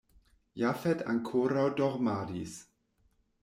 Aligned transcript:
Jafet 0.61 1.03
ankoraŭ 1.13 1.67
dormadis. 1.83 2.59